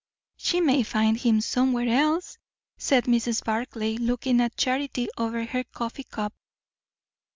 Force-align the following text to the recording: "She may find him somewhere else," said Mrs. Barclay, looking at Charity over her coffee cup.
"She 0.35 0.61
may 0.61 0.81
find 0.81 1.15
him 1.15 1.41
somewhere 1.41 1.87
else," 1.87 2.39
said 2.75 3.03
Mrs. 3.03 3.45
Barclay, 3.45 3.97
looking 3.97 4.41
at 4.41 4.57
Charity 4.57 5.09
over 5.15 5.45
her 5.45 5.63
coffee 5.63 6.05
cup. 6.05 6.33